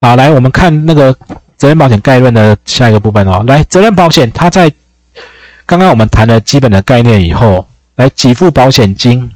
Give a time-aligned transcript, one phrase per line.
[0.00, 1.12] 好，来我们看那个
[1.56, 3.42] 责任保险概论的下一个部分哦。
[3.46, 4.72] 来，责任保险它在
[5.64, 9.30] 刚刚我们谈了基本的概念以后，来给付保险金，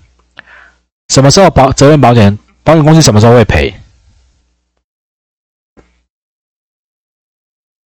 [1.08, 3.74] 什么时候保责任保险保险公司什么时候会赔？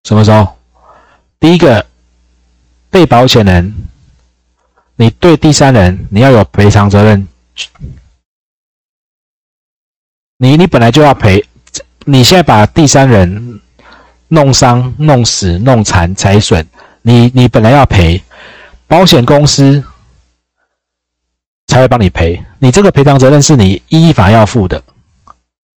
[0.04, 0.58] 什么时候？
[1.40, 1.86] 第一个，
[2.90, 3.74] 被保险人，
[4.96, 7.28] 你对第三人你要有赔偿责任，
[10.38, 11.46] 你你本来就要赔，
[12.06, 13.60] 你现在把第三人
[14.28, 16.66] 弄伤、弄死、弄残、财损，
[17.02, 18.22] 你你本来要赔，
[18.88, 19.84] 保险公司
[21.68, 24.82] 才会帮你赔，你这个赔偿责任是你依法要负的，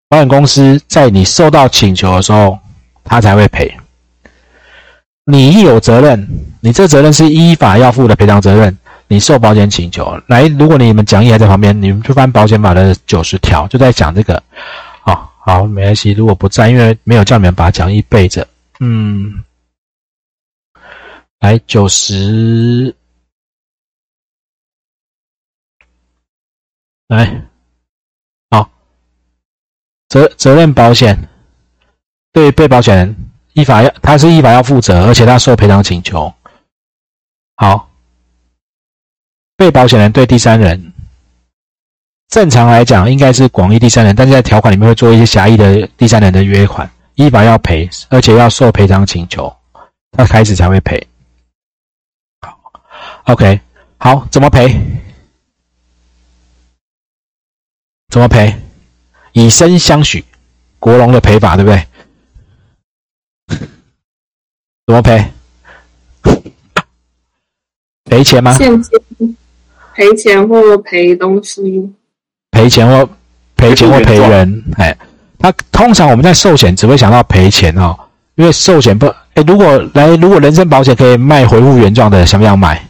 [0.09, 2.59] 保险公司在你受到请求的时候，
[3.05, 3.77] 他才会赔。
[5.25, 6.29] 你一有责任，
[6.61, 8.77] 你这责任是依法要负的赔偿责任。
[9.09, 14.43] 你受保险请求来，如果你们讲义还在旁边，你们就翻保险法的九十条，就在讲这个。
[15.47, 16.11] 好，没关系。
[16.11, 18.47] 如果不在，因为没有叫你们把讲义背着。
[18.81, 19.45] 嗯，
[21.39, 22.93] 来九十，
[27.07, 27.47] 来，
[28.51, 28.69] 好，
[30.09, 31.17] 责责任保险
[32.33, 33.17] 对被保险人。
[33.53, 36.35] 依法要，他是依法要负责，而且他受赔偿请求。
[37.55, 37.89] 好，
[39.57, 40.86] 被保险人对第三人，
[42.29, 49.55] 正常来讲应该是广义第三人，但是在条款里面会做一些狭义的第三人的约款，依法要赔，而且要受赔偿请求，
[50.13, 51.07] 他开始才会赔。
[52.41, 52.59] 好
[53.27, 53.61] ，OK，
[53.99, 54.77] 好，怎么赔？
[58.09, 58.55] 怎么赔？
[59.33, 60.25] 以身相许，
[60.79, 61.87] 国龙的赔法，对不对？
[64.87, 65.25] 怎么赔？
[68.05, 68.53] 赔钱吗？
[68.55, 69.37] 现金
[69.95, 71.95] 赔钱或赔东西？
[72.57, 73.09] 赔钱或
[73.57, 74.65] 赔钱或赔人？
[74.79, 74.97] 哎，
[75.39, 77.95] 那通常我们在寿险只会想到赔钱哦，
[78.37, 82.83] 因为寿险不哎，如果来如果人身保险可以卖回复原状的，想不想买？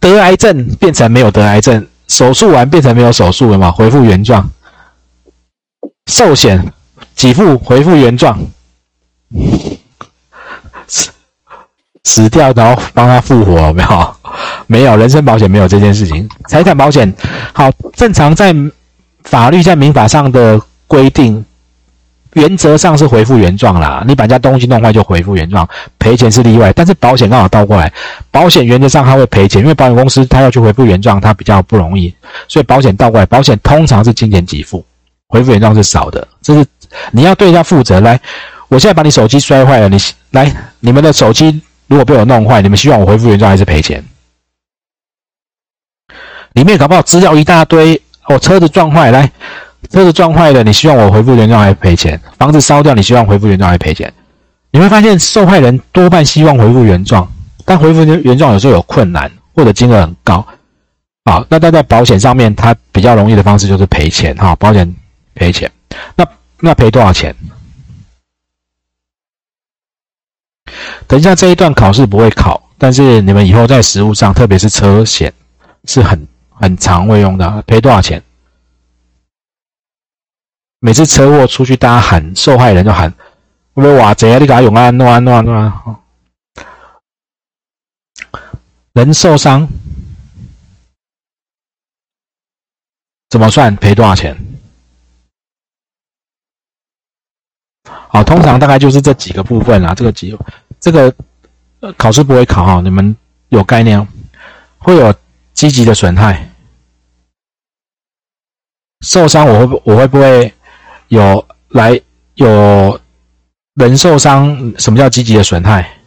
[0.00, 3.70] 得癌症变成没有得癌症，手术完变成没有手术了嘛？
[3.70, 4.50] 回复原状，
[6.06, 6.72] 寿险
[7.14, 8.38] 给付回复原状。
[12.04, 14.16] 死掉，然后帮他复活，没有？
[14.68, 16.28] 没有，人身保险没有这件事情。
[16.48, 17.12] 财产保险，
[17.52, 18.54] 好，正常在
[19.26, 21.44] 法律在民法上的规定，
[22.32, 24.04] 原则上是回复原状啦。
[24.06, 26.72] 你把人家东西弄坏就回复原状，赔钱是例外。
[26.72, 27.92] 但是保险刚好倒过来，
[28.30, 32.14] 保险原则上他会赔钱，因为保险公司他要去回复原状，他比较不容易，
[32.48, 34.84] 所以保险倒过来，保险通常是金钱给付，
[35.28, 36.26] 回复原状是少的。
[36.40, 36.66] 这是
[37.10, 38.00] 你要对人家负责。
[38.00, 38.20] 来，
[38.68, 39.98] 我现在把你手机摔坏了，你
[40.30, 41.60] 来，你们的手机。
[41.88, 44.04] 如果被我弄坏，你们希望我恢复原状还是赔钱？
[46.54, 49.30] 里面搞不好资料一大堆，哦车子撞坏，来，
[49.90, 52.20] 车子撞坏了，你希望我恢复原状还是赔钱？
[52.38, 54.12] 房子烧掉，你希望恢复原状还是赔钱？
[54.72, 57.30] 你会发现受害人多半希望恢复原状，
[57.64, 60.46] 但恢复原状有时候有困难，或者金额很高。
[61.24, 64.94] 好，那但在保险上面，它比较容易的方式就是赔钱，哈，保险
[65.34, 65.70] 赔钱。
[66.14, 66.26] 那
[66.60, 67.34] 那赔多少钱？
[71.06, 75.32] 等一下，这一段考试不会考，但是你们以后在实务上，特别是车险，
[75.84, 76.26] 是很
[76.58, 77.62] 很常会用的。
[77.62, 78.22] 赔多少钱？
[80.78, 83.12] 每次车祸出去，大家喊受害人就喊
[83.74, 86.00] ：“我说哇贼啊，你给他用啊，弄啊弄啊弄啊！”
[88.92, 89.68] 人受伤
[93.28, 93.74] 怎么算？
[93.76, 94.36] 赔多少钱？
[97.84, 100.36] 好，通常大概就是这几个部分啦，这个几。
[100.78, 101.12] 这个
[101.96, 103.16] 考试不会考哈，你们
[103.48, 104.06] 有概念？
[104.78, 105.12] 会有
[105.56, 106.50] 积极的损害，
[109.00, 110.52] 受伤我会我会不会
[111.08, 111.98] 有来
[112.34, 113.00] 有
[113.74, 114.74] 人受伤？
[114.78, 115.98] 什么叫积极的损害？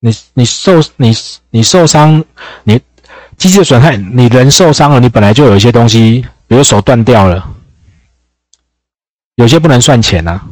[0.00, 1.14] 你你受你
[1.48, 2.22] 你受伤，
[2.64, 2.78] 你
[3.38, 7.50] 积极的损害，你人受伤了，你本来就有一些东西，比如手断掉了。
[9.36, 10.46] 有些不能算钱呐，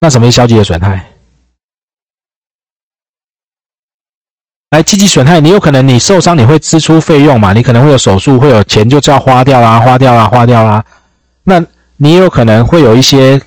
[0.00, 1.17] 那什么是消极的损害？
[4.70, 7.52] 来，积极损害，你有可能你受伤，你会支出费用嘛？
[7.52, 10.84] 你可能会有手术，会有钱就要花掉啦，花掉啦，花掉啦。
[11.44, 11.64] 那
[11.96, 13.40] 你有可能会有一些，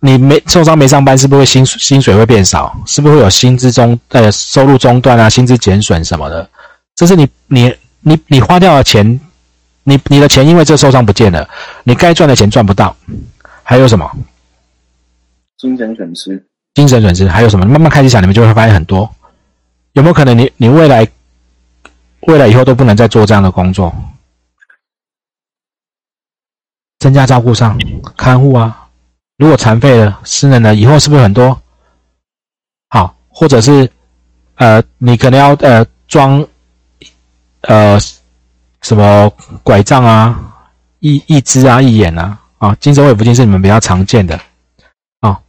[0.00, 2.76] 你没受伤没上班，是不是薪薪水会变少？
[2.86, 6.48] 是不是会有薪资中呃收入中断啊，薪资减损什么的？
[6.96, 9.20] 这是你你你你花掉的钱。
[9.84, 11.48] 你你的钱因为这受伤不见了，
[11.82, 12.94] 你该赚的钱赚不到，
[13.64, 14.08] 还有什么？
[15.58, 16.46] 精神损失。
[16.74, 17.66] 精神损失还有什么？
[17.66, 19.10] 慢慢开始想，你们就会发现很多。
[19.92, 21.06] 有没有可能你你未来
[22.22, 23.94] 未来以后都不能再做这样的工作？
[26.98, 27.76] 增加照顾上
[28.16, 28.88] 看护啊。
[29.38, 31.60] 如果残废了、失能了，以后是不是很多？
[32.90, 33.90] 好，或者是
[34.54, 36.46] 呃，你可能要呃装
[37.62, 37.98] 呃
[38.82, 39.28] 什么
[39.64, 40.54] 拐杖啊、
[41.00, 44.40] 一一只啊、一眼啊啊，精神慰抚金是你们比较常见的
[45.18, 45.42] 啊。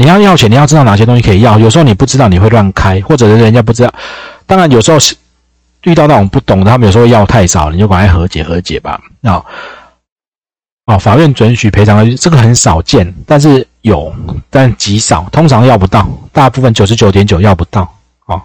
[0.00, 1.58] 你要要钱，你要知道哪些东西可以要。
[1.58, 3.92] 有时候你不知道，你会乱开，或者是人家不知道。
[4.46, 4.96] 当然，有时候
[5.82, 8.98] 遇到那种不懂的，他们有时候要太少，你就赶快和解和解吧。
[9.20, 9.44] 啊，
[10.86, 14.10] 哦，法院准许赔偿，这个很少见，但是有，
[14.48, 17.82] 但极少，通常要不到，大部分九十九点九要不到。
[18.24, 18.42] 哦，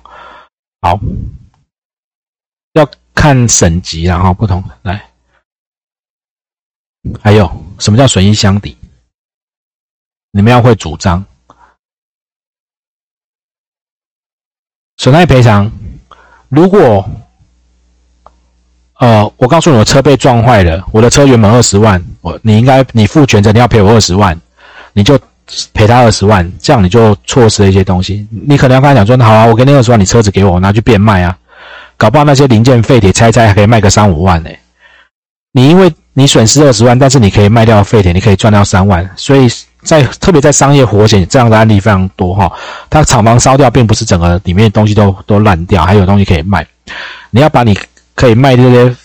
[0.82, 1.00] 好，
[2.74, 5.02] 要看省级然后不同来。
[7.22, 7.50] 还有
[7.80, 8.78] 什么叫损益相抵？
[10.32, 11.24] 你们要会主张
[15.06, 15.72] 损害赔偿。
[16.50, 17.08] 如果，
[18.98, 24.36] 呃，我告诉你，我车被撞坏了，我的车原本二十万，我你应该你负全责，你要赔我二十万，
[24.94, 25.16] 你就
[25.76, 28.28] 赔他二十万，这样你就错失了一些东西。
[28.32, 31.38] 你可能要跟他讲说，好啊，我给你二十万，你车子给我，我拿去变卖啊，
[31.98, 34.50] 搞不好那些零件废铁拆拆还可以卖个三五万呢。
[35.52, 39.48] 你因为你损失二十万，但是你可以卖掉废铁，你可以赚到三万，所以。
[39.86, 42.52] 在特别在商业火险这样的案例非常多哈，
[42.90, 46.68] 它厂房烧掉，并不是整个里面东西都都烂掉，还有东西可以卖。
[47.30, 47.78] 你要把你
[48.16, 48.96] 可以卖这些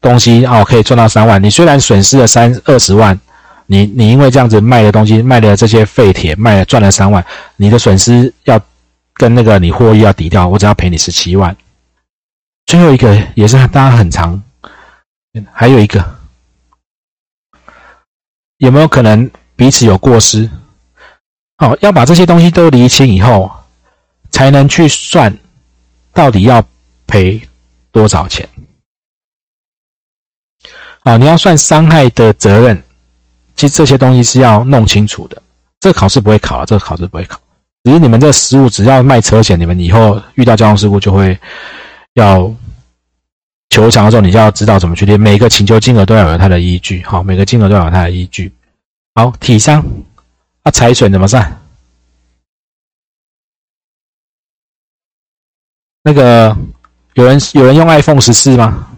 [0.00, 1.40] 东西哦，可以赚到三万。
[1.42, 3.18] 你虽然损失了三二十万，
[3.66, 7.24] 你你因为这样子卖的东西卖的这些废铁卖了赚了三万，
[7.56, 8.58] 你的损失要
[9.12, 11.54] 跟那个你获益要抵掉，我只要赔你十七万。
[12.66, 14.42] 最后一个也是大家很长，
[15.52, 16.02] 还有一个
[18.56, 19.30] 有没有可能？
[19.58, 20.48] 彼此有过失，
[21.56, 23.50] 好，要把这些东西都厘清以后，
[24.30, 25.36] 才能去算
[26.12, 26.64] 到底要
[27.08, 27.42] 赔
[27.90, 28.48] 多少钱。
[31.00, 32.80] 好，你要算伤害的责任，
[33.56, 35.42] 其实这些东西是要弄清楚的。
[35.80, 37.36] 这个考试不会考，这个考试不会考。
[37.82, 41.36] 只是你们这实务，只要卖车险，你们以后遇到交通事故就会
[42.14, 42.48] 要
[43.70, 45.16] 求偿的时候，你就要知道怎么去列。
[45.16, 48.52] 每个请求金额都要有它的依据，好，每个金额都要有它的依据。
[49.18, 49.84] 好，体伤
[50.62, 51.60] 啊，财损怎么算？
[56.04, 56.56] 那个
[57.14, 58.96] 有人有人用 iPhone 十四吗？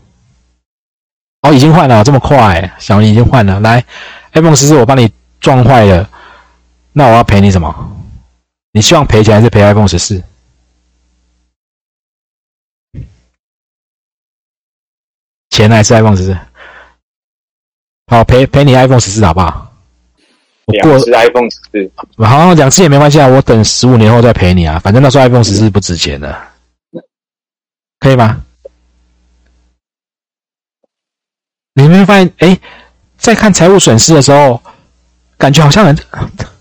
[1.41, 3.61] 哦，已经换了，这么快，小米已经换了。
[3.61, 3.83] 来
[4.33, 6.11] ，iPhone 十四我帮你撞坏了，
[6.93, 7.75] 那我要赔你什么？
[8.73, 10.23] 你希望赔钱还是赔 iPhone 十四？
[15.49, 16.39] 钱还是 iPhone 十四？
[18.09, 19.70] 好，赔赔你 iPhone 十四好不好？
[20.71, 21.91] 两次 iPhone 十四，
[22.25, 26.37] 好，两次也没关系啊，我等十五年后再赔你啊，反正那时候 iPhone 十四不值钱的，
[27.99, 28.43] 可以吗？
[31.75, 32.33] 你没有发现？
[32.39, 32.59] 哎，
[33.17, 34.61] 在看财务损失的时候，
[35.39, 35.97] 感觉好像很，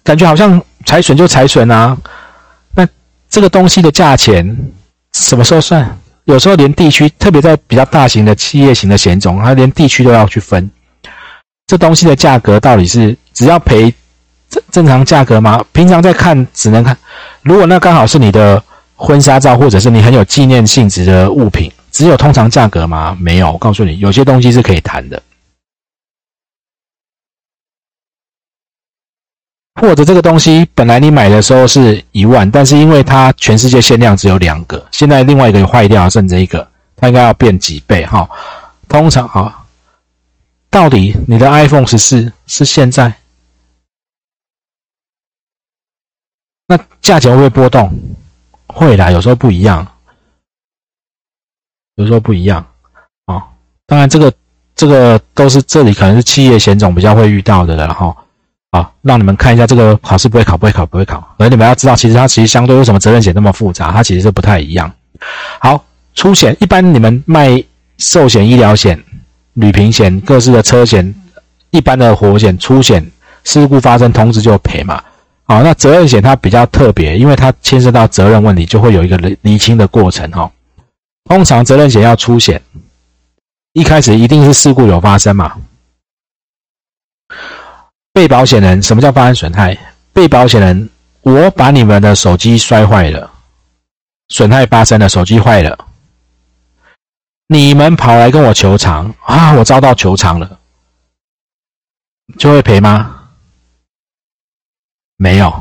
[0.03, 1.97] 感觉好像财损就财损啊。
[2.75, 2.88] 那
[3.29, 4.57] 这个东西的价钱
[5.13, 6.00] 什么时候算？
[6.25, 10.69] 有时候连地区，特别在比较大型的企业型的险种，它连地区都要去分。
[11.65, 13.94] 这东西的价格到底是只要赔？
[14.49, 15.63] 正正常价格吗？
[15.71, 16.97] 平常在看只能看，
[17.43, 18.61] 如果那刚好是你的
[18.95, 23.15] 婚纱照，或者是你很有纪念性质的物品，只有通常价格吗？
[23.19, 25.21] 没有，我告诉你，有些东西是可以谈的。
[29.79, 38.27] 或者这个东西本来你买的时候是一万，但是因为它全世界限量只有两个，现在另外一个坏掉，剩这一个，它应该要变几倍哈？
[38.89, 39.63] 通常啊，
[40.69, 43.13] 到底你的 iPhone 十四是现在？
[46.69, 47.92] 那价钱会不会波动？
[48.68, 49.85] 会啦，有时候不一样，
[51.95, 52.64] 有时候不一样
[53.26, 53.44] 啊。
[53.88, 54.31] 当然，这个
[54.76, 58.16] 这个都是这里可能是企业险种比较会遇到的了哈。
[58.71, 61.35] 好，让你们看一下这个考试不会考，不会考，不会考。
[61.40, 64.94] 而你们要知道，其实它其实相对为什么责任险那么复杂，它其实是不太一样。
[65.57, 65.83] 好，
[66.14, 67.64] 出险一般你们卖
[67.97, 69.04] 寿险、医疗险、
[69.54, 71.11] 旅平险、各式的车险、
[71.71, 73.04] 一般的火险、出险，
[73.44, 75.04] 事故发生通知就赔嘛。
[75.49, 80.51] 好，那责任险它比较特别，因为它牵涉到责任问题，就会有一个厘厘清的过程哈。
[81.23, 82.61] 通常责任险要出险，
[83.73, 85.57] 一开始一定是事故有发生嘛。
[88.13, 89.75] 被保险人什么叫发生损害？
[90.13, 90.87] 被保险人，
[91.21, 93.31] 我把你们的手机摔坏了，
[94.27, 95.87] 损害发生了，手机坏了，
[97.47, 100.59] 你们跑来跟我求偿啊，我遭到求偿了，
[102.37, 103.15] 就会赔吗？
[105.21, 105.54] 没有，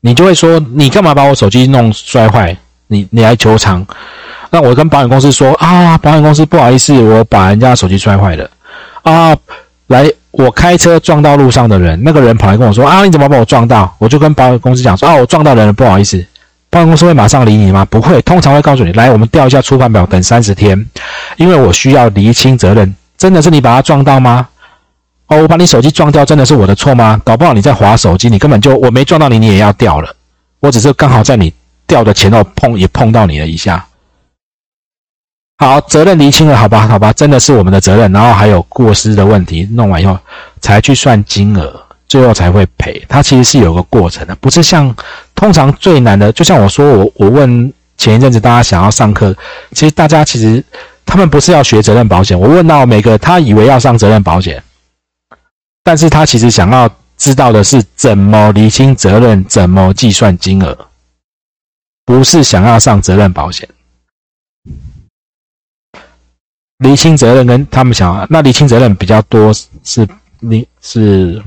[0.00, 2.56] 你就会说你干嘛把我手机弄摔坏？
[2.88, 3.86] 你你来求偿
[4.50, 8.50] 那我跟保险公司说啊，保险公司不好意思，我把人家手机摔坏了
[9.02, 9.36] 啊，
[9.86, 13.94] 来，我开车撞到路上的人，那个人跑来跟我说啊，你怎么把我撞到？
[13.98, 16.24] 我就跟保险公司讲说啊，我撞到人了，不好意思。
[16.68, 17.84] 保险公司会马上理你吗？
[17.84, 20.84] 不会，通常会告诉你，来，我们调一下出判表，等三十天，
[21.36, 22.92] 因为我需要厘清责任。
[23.16, 24.48] 真的是你把他撞到吗？
[25.28, 27.20] 哦，我把你手机撞掉，真的是我的错吗？
[27.24, 30.14] 搞不好你在划手机，你根本就我没撞到你，你也要掉了。
[30.60, 31.52] 我只是刚好在你
[31.86, 33.84] 掉的前头碰也碰到你了一下。
[35.58, 38.12] 好，责任厘清了，好吧，好吧，真的是我们的责任。
[38.12, 40.18] 然后还有过失的问题，弄完以后
[40.60, 41.82] 才去算金额。
[42.08, 44.94] 最后才会赔，它其实是有个过程的，不是像
[45.34, 46.30] 通常最难的。
[46.30, 49.34] 就像我说，我我问前一阵子大家想要上课，
[49.72, 50.62] 其实大家其实
[51.04, 52.38] 他们不是要学责任保险。
[52.38, 54.62] 我问到每个他以为要上责任保险，
[55.86, 60.76] 但是他其实想要知道的是怎么厘清责任，怎么计算金额，
[62.04, 63.68] 不是想要上责任保险。
[66.78, 69.52] 厘清责任跟他们想，那厘清责任比较多
[69.84, 70.08] 是
[70.40, 71.40] 你是。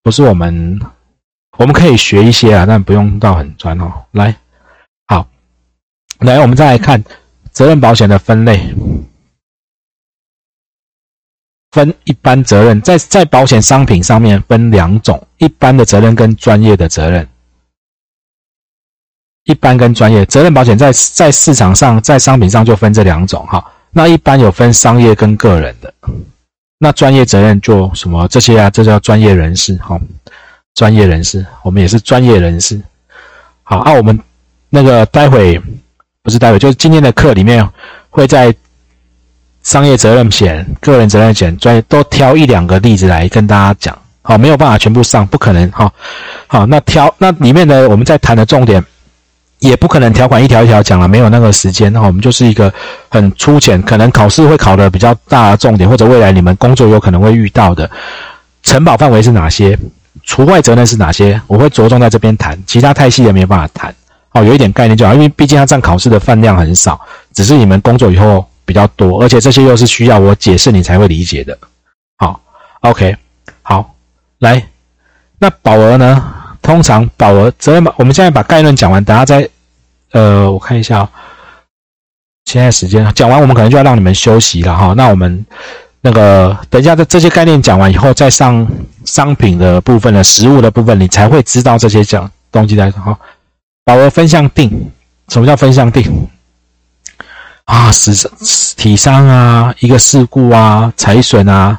[0.00, 0.80] 不是我们，
[1.58, 3.92] 我们可以学一些啊，但不用到很专哦。
[4.12, 4.34] 来，
[5.06, 5.28] 好，
[6.20, 7.02] 来，我们再来看
[7.52, 8.74] 责任保险的分类，
[11.72, 17.28] 分一般责任，在在保险商品上面分两种，一般的责任跟专业的责任。
[19.44, 23.64] 一般跟专业责任保险在在市场上，在商品上就分这两种哈。
[23.90, 25.92] 那一般有分商业跟个人的。
[26.78, 28.68] 那专业责任就什么这些啊？
[28.68, 29.98] 这叫专业人士，好，
[30.74, 32.80] 专业人士，我们也是专业人士。
[33.62, 34.18] 好，那我们
[34.68, 35.60] 那个待会
[36.22, 37.66] 不是待会，就是今天的课里面
[38.10, 38.54] 会在
[39.68, 43.98] 商业责任险、个人责任险专业都挑一两个例子来跟大家讲。
[44.22, 45.70] 好，没有办法全部上，不可能。
[45.72, 45.92] 好，
[46.46, 48.82] 好，那挑那里面的我们在谈的重点。
[49.58, 52.06] 也不可能条款一条一条讲了，没有那个时间哈。
[52.06, 52.72] 我们就是一个
[53.10, 57.90] 很粗浅，可能考试会考的比较大的重点，或者未来你们工作有可能会遇到的
[58.62, 59.78] 承保范围是哪些，
[60.24, 63.94] 除外责任是哪些，我会着重在这边谈，其他太细的没有办法谈。
[64.32, 66.98] 哦，有一点概念就好，因为毕竟它占考试的分量很少，
[67.34, 71.56] 只是你们工作以后比较多，而且这些又是需要我解释你才会理解的。
[72.18, 72.38] 好
[72.82, 73.16] ，OK，
[73.62, 73.94] 好，
[74.40, 74.62] 来，
[75.38, 76.34] 那保额呢？
[76.60, 79.48] 通常保额责任保，我们现在把概论讲完，等下再，
[80.12, 81.08] 呃，我看一下，
[82.44, 84.92] 现在时间讲完，我们可能就要让你们休息了哈。
[84.94, 85.46] 那我们
[86.02, 88.68] 那个等一下，这这些概念讲完以后，再上
[89.06, 93.18] 商品的部分的实物的部分，你才会知道这些讲东西在哈。
[93.84, 94.90] 保额分项定，
[95.28, 96.28] 什么叫分项定？
[97.68, 101.78] 啊，死体伤啊，一个事故啊，财损啊，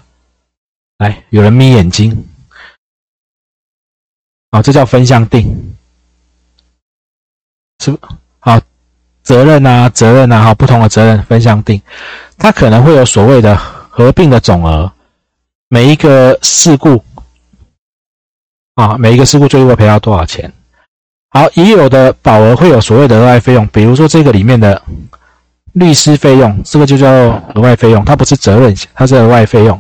[0.99, 2.27] 来，有人眯眼睛。
[4.51, 5.75] 好，这叫分项定，
[7.83, 8.07] 是不？
[8.37, 8.61] 好，
[9.23, 11.81] 责任啊，责任啊，好，不同的责任分项定，
[12.37, 14.91] 它可能会有所谓的合并的总额，
[15.69, 17.03] 每一个事故
[18.75, 20.53] 啊，每一个事故最多赔到多少钱？
[21.29, 24.79] 好，已有的保额会有所谓的额外费用，比如说这个里面的
[25.73, 29.79] 律师费用，这个就叫额外费用，它不是责任险，它是额外费用，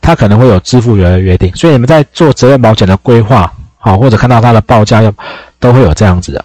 [0.00, 3.52] 它可能会有支付额的约定，所以你们在做责任保险的规划。
[3.76, 5.12] 好，或者看到它的报价要
[5.58, 6.42] 都会有这样子的。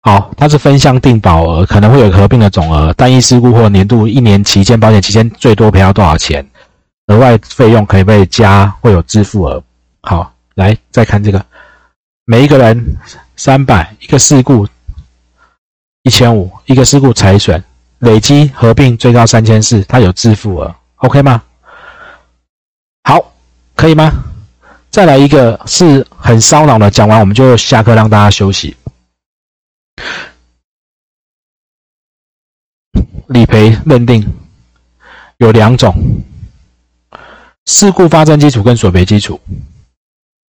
[0.00, 6.42] 好，它是分项定保额，可能会有合并的总额，单一事故或年度一年期间保险期间最多赔到多少钱，
[7.08, 9.62] 额外费用可以被加，会有支付额。
[10.00, 11.44] 好，来再看这个，
[12.24, 12.82] 每一个人
[13.36, 14.66] 三百，一个事故
[16.08, 17.62] 一千五，一个事故财损
[17.98, 21.42] 累积合并最高三千四，它有支付额，OK 吗？
[23.04, 23.34] 好，
[23.76, 24.10] 可以吗？
[24.88, 28.74] 再来一个是很烧脑的，讲完我们就下课，让大家休息。
[33.26, 34.26] 理赔认定
[35.36, 35.94] 有两种：
[37.66, 39.38] 事故发生基础跟索赔基础。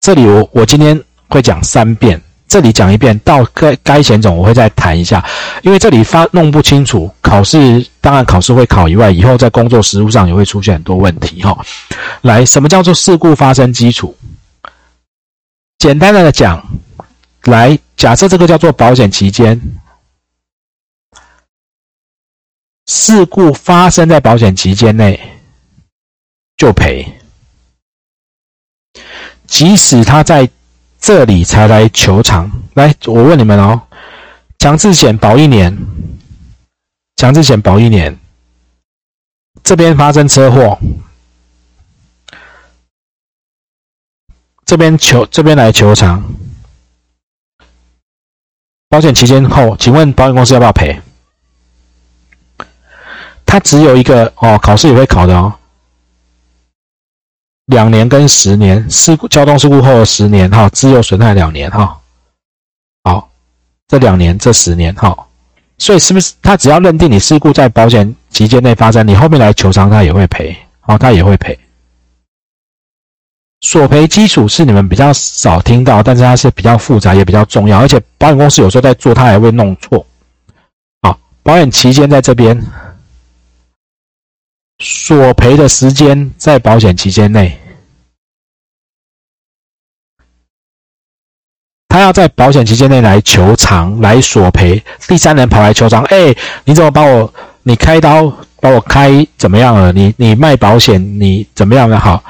[0.01, 5.25] 这里我我今天会讲三遍，这里讲一遍，到该该险种我会再谈一下，
[5.63, 11.59] 因为这里发弄不清楚，考试当然考试会考以外，以后在工作实务上也会出现很多问题哈。
[12.23, 14.17] 来，什么叫做事故发生基础？
[15.79, 16.65] 简单的讲，
[17.45, 19.61] 来假设这个叫做保险期间，
[22.87, 25.19] 事故发生在保险期间内
[26.57, 27.05] 就赔，
[29.47, 30.49] 即使他在
[31.05, 32.51] 这里才来求偿。
[32.73, 33.79] 来，我问你们哦，
[34.59, 35.77] 强制险保一年，
[37.17, 38.19] 强制险保一年，
[39.63, 40.79] 这边发生车祸。
[44.65, 46.25] 这边求这边来求偿，
[48.89, 50.99] 保险期间后，请问保险公司要不要赔？
[53.45, 55.53] 他只有一个哦，考试也会考的哦，
[57.67, 61.99] 两年跟十年事故交通事故后的十年哈，自由损害两年哈。
[63.05, 63.31] 好，
[63.89, 65.17] 这两年这十年哈，
[65.79, 71.59] 所以是不是他只要认定你事故在保险期间内发生，你后面来求偿他也会赔，哦，他也会赔。
[73.63, 80.05] 索赔基础是你们比较少听到，但是它是比较复杂也比较重要，而且保险公司有时候在做，他还会弄错。
[81.01, 82.63] 好，保险期间在这边，
[84.79, 87.59] 索赔的时间在保险期间内，
[91.89, 98.29] 他要在保险期间内来求偿来索赔，第三人跑来求偿，哎，你怎么把我你开刀
[98.61, 99.93] 把我开怎么样了？
[99.93, 102.23] 你你卖保险你怎么样了好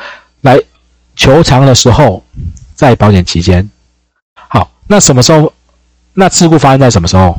[0.43, 0.61] 来？
[1.17, 2.25] 求偿的时候，
[2.75, 3.71] 在保险期间，
[4.35, 5.53] 好，那什么时候？
[6.13, 7.39] 那事故发生在什么时候？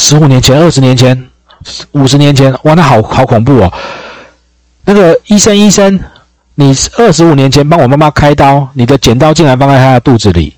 [0.00, 1.28] 十五年前、二十年前、
[1.92, 3.72] 五十年前，哇，那好好恐怖哦！
[4.86, 6.00] 那个医生，医生，
[6.54, 10.56] 你二十五年前帮我妈妈开刀，你的剪刀竟然放在她的肚子里。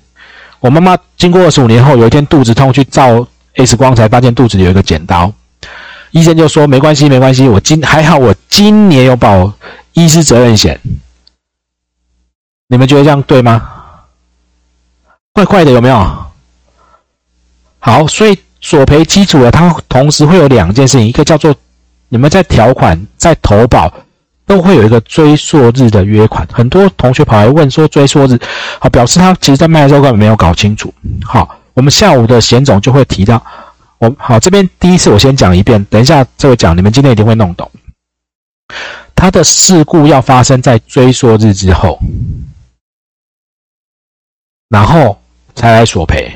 [0.61, 5.31] 我妈妈经过二十五年后，有一天肚子痛，去照 X 光，才发现肚子里有一个剪刀。
[6.11, 9.51] 医生就说：“没关系，没关系，我今还好，我今年有保
[9.91, 10.79] 医师责任险。
[12.67, 13.69] 你们觉得这样对吗？
[15.33, 16.25] 怪怪的，有没有？
[17.79, 21.53] 好，所以索赔基础的，它同时会有两件事情，一个叫做
[22.07, 23.93] 你们在条款在投保
[24.45, 26.47] 都会有一个追溯日的约款。
[26.49, 28.39] 很多同学跑来问说追溯日，
[28.79, 30.93] 好，表示他其实在卖的时候根本没有搞清楚。
[31.25, 33.43] 好，我们下午的险总就会提到。”
[33.99, 37.69] 我好，这边第一次我先讲一遍，等一下这个讲，你们今天一定会弄懂。
[39.13, 41.99] 他的事故要发生在追溯日之后，
[44.69, 45.21] 然后
[45.53, 46.33] 才来索赔。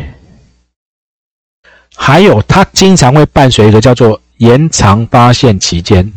[1.98, 6.14] 还有，它经常会伴随一个叫做延长发现期间。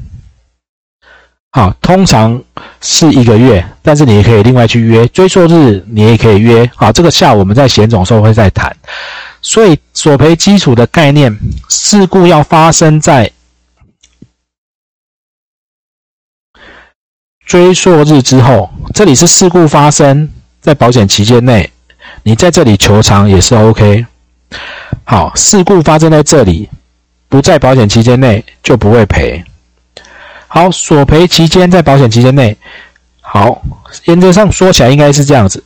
[1.51, 2.41] 好，通常
[2.81, 6.71] 是一个月，但是你也可以另外去约追溯日，你也可以约。
[6.77, 8.77] 好，这个下午我们在险种时候会再谈。
[9.43, 11.37] 所以索赔基础的概念，
[11.69, 13.33] 事故要发生在
[17.45, 18.71] 追溯日之后。
[18.95, 20.29] 这里是事故发生
[20.61, 21.69] 在保险期间内，
[22.23, 24.07] 你在这里求偿也是 OK。
[25.05, 26.69] 好，事故发生在这里，
[27.29, 29.45] 不在保险期间内就不会赔。
[30.47, 32.57] 好，索赔期间在保险期间内，
[33.21, 33.63] 好，
[34.05, 35.63] 原则上说起来应该是这样子：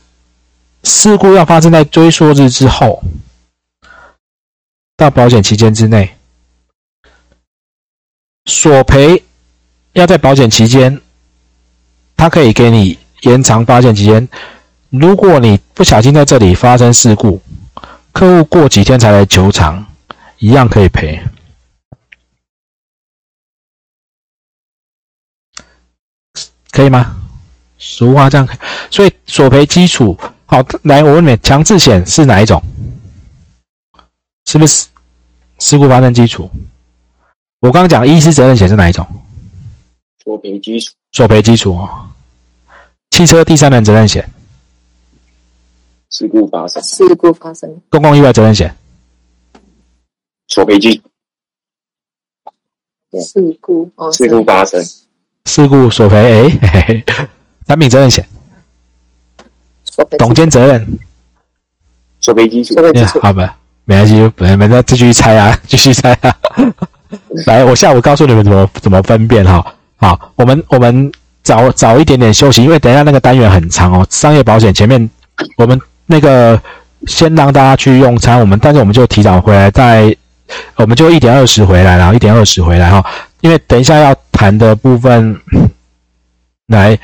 [0.83, 3.01] 事故要发生在追溯日之后。
[4.97, 6.15] 到保险期间之内，
[8.45, 9.21] 索赔
[9.91, 11.01] 要在保险期间，
[12.15, 14.25] 他可以给你延长发现期间。
[14.89, 17.41] 如果你不小心在这里发生事故，
[18.15, 19.85] 客户过几天才来求偿，
[20.37, 21.21] 一样可以赔，
[26.71, 27.13] 可以吗？
[27.77, 28.47] 俗话这样，
[28.89, 30.63] 所以索赔基础好。
[30.83, 32.63] 来，我问你，强制险是哪一种？
[34.45, 34.87] 是不是
[35.59, 36.49] 事故发生基础？
[37.59, 39.05] 我刚刚讲医师责任险是哪一种？
[40.23, 40.93] 索赔基础。
[41.11, 42.09] 索赔基础哦。
[43.11, 44.31] 汽车第三人责任险。
[46.17, 46.81] 事故发生。
[46.81, 47.69] 事故发生。
[47.89, 48.73] 公共意外责任险。
[50.47, 50.89] 索赔金。
[53.21, 54.09] 事故哦。
[54.13, 54.81] 事故发生。
[55.43, 56.57] 事故索赔。
[56.61, 57.03] 哎，
[57.67, 58.25] 产品责任险。
[60.17, 60.97] 董监责任。
[62.21, 62.75] 索赔基础。
[63.21, 63.57] 好吧。
[63.83, 66.33] 没关系，没没，那继续猜啊，继续猜啊。
[67.45, 69.75] 来，我下午告诉你们怎么怎么分辨哈。
[69.97, 71.11] 好，我们我们
[71.43, 74.07] 早早一点点休息，因为等一下那个单元很长哦。
[74.09, 75.09] 商业保险前面
[75.57, 76.61] 我们那个
[77.07, 80.15] 先让大家去用餐，我们但是我们就提早回来，在
[80.75, 83.03] 我们就一点二十回来，然后一点二十回来哈。
[83.41, 85.39] 因为等一下要谈的部分，
[86.67, 86.97] 来。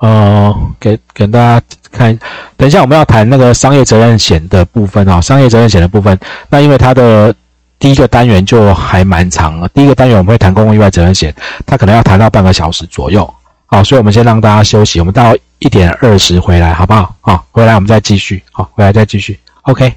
[0.00, 2.16] 呃，给给大家看，
[2.56, 6.16] 等一下我们要谈那个商业责任险的部分哦，商业责任险的部分，
[6.48, 7.34] 那因为它的
[7.80, 11.34] 第一个单元就还蛮长了，第一个单元我们会谈公共意外责任险，
[11.66, 13.28] 它可能要谈到半个小时左右，
[13.70, 17.14] 好，所以我们先让大家休息，我们到一点二十回来好不好？
[17.20, 19.92] 好，回来我们再继续，好，回来再继续，OK，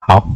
[0.00, 0.26] 好。